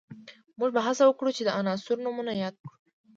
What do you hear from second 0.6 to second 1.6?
به هڅه وکړو چې د